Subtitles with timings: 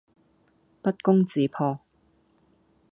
[0.81, 1.79] 不攻自破